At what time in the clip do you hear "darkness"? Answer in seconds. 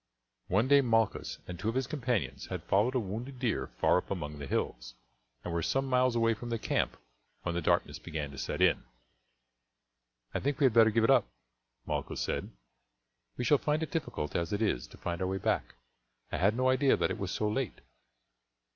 7.61-7.99